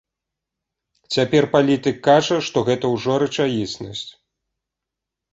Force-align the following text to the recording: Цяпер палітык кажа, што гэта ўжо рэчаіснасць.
Цяпер 1.15 1.43
палітык 1.55 1.99
кажа, 2.07 2.37
што 2.47 2.63
гэта 2.69 2.85
ўжо 2.93 3.13
рэчаіснасць. 3.25 4.07